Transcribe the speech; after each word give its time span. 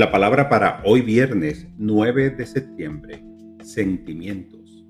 La 0.00 0.10
palabra 0.10 0.48
para 0.48 0.80
hoy 0.86 1.02
viernes 1.02 1.68
9 1.76 2.30
de 2.30 2.46
septiembre, 2.46 3.22
sentimientos. 3.62 4.86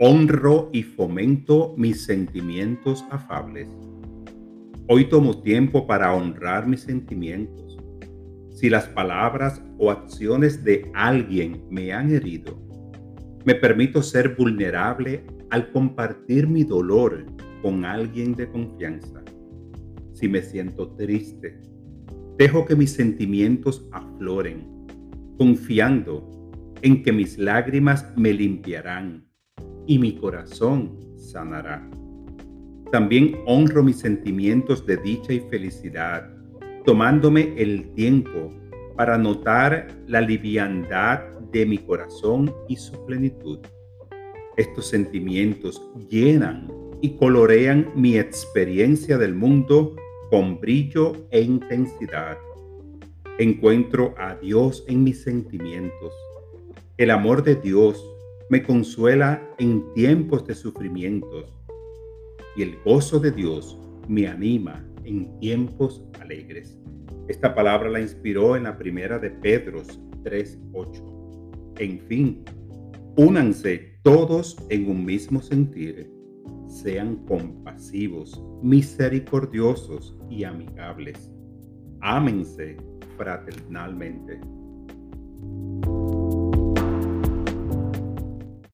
Honro 0.00 0.70
y 0.72 0.82
fomento 0.82 1.72
mis 1.76 2.04
sentimientos 2.04 3.04
afables. 3.12 3.68
Hoy 4.88 5.04
tomo 5.08 5.40
tiempo 5.40 5.86
para 5.86 6.12
honrar 6.12 6.66
mis 6.66 6.80
sentimientos. 6.80 7.78
Si 8.50 8.68
las 8.68 8.88
palabras 8.88 9.62
o 9.78 9.92
acciones 9.92 10.64
de 10.64 10.90
alguien 10.94 11.64
me 11.70 11.92
han 11.92 12.10
herido, 12.12 12.60
me 13.44 13.54
permito 13.54 14.02
ser 14.02 14.34
vulnerable 14.34 15.24
al 15.50 15.70
compartir 15.70 16.48
mi 16.48 16.64
dolor 16.64 17.24
con 17.62 17.84
alguien 17.84 18.34
de 18.34 18.48
confianza. 18.48 19.22
Si 20.12 20.26
me 20.28 20.42
siento 20.42 20.90
triste, 20.96 21.60
Dejo 22.36 22.66
que 22.66 22.74
mis 22.74 22.92
sentimientos 22.92 23.88
afloren, 23.92 24.66
confiando 25.38 26.28
en 26.82 27.02
que 27.04 27.12
mis 27.12 27.38
lágrimas 27.38 28.12
me 28.16 28.32
limpiarán 28.32 29.24
y 29.86 30.00
mi 30.00 30.16
corazón 30.16 30.98
sanará. 31.16 31.88
También 32.90 33.36
honro 33.46 33.84
mis 33.84 33.98
sentimientos 33.98 34.84
de 34.84 34.96
dicha 34.96 35.32
y 35.32 35.40
felicidad, 35.48 36.28
tomándome 36.84 37.54
el 37.56 37.92
tiempo 37.94 38.50
para 38.96 39.16
notar 39.16 39.86
la 40.08 40.20
liviandad 40.20 41.20
de 41.52 41.66
mi 41.66 41.78
corazón 41.78 42.52
y 42.68 42.74
su 42.74 43.06
plenitud. 43.06 43.60
Estos 44.56 44.88
sentimientos 44.88 45.80
llenan 46.10 46.66
y 47.00 47.16
colorean 47.16 47.92
mi 47.94 48.18
experiencia 48.18 49.18
del 49.18 49.34
mundo 49.34 49.94
con 50.34 50.58
brillo 50.58 51.28
e 51.30 51.42
intensidad. 51.42 52.36
Encuentro 53.38 54.16
a 54.18 54.34
Dios 54.34 54.84
en 54.88 55.04
mis 55.04 55.22
sentimientos. 55.22 56.12
El 56.96 57.12
amor 57.12 57.44
de 57.44 57.54
Dios 57.54 58.04
me 58.50 58.64
consuela 58.64 59.48
en 59.58 59.84
tiempos 59.94 60.44
de 60.44 60.56
sufrimientos 60.56 61.56
y 62.56 62.62
el 62.62 62.76
gozo 62.84 63.20
de 63.20 63.30
Dios 63.30 63.78
me 64.08 64.26
anima 64.26 64.84
en 65.04 65.38
tiempos 65.38 66.02
alegres. 66.20 66.76
Esta 67.28 67.54
palabra 67.54 67.88
la 67.88 68.00
inspiró 68.00 68.56
en 68.56 68.64
la 68.64 68.76
primera 68.76 69.20
de 69.20 69.30
Pedro 69.30 69.84
3:8. 70.24 71.74
En 71.78 72.00
fin, 72.08 72.44
únanse 73.14 74.00
todos 74.02 74.56
en 74.68 74.90
un 74.90 75.04
mismo 75.04 75.40
sentir 75.40 76.13
sean 76.74 77.16
compasivos, 77.26 78.42
misericordiosos 78.62 80.16
y 80.28 80.42
amigables. 80.44 81.30
Ámense 82.00 82.76
fraternalmente. 83.16 84.40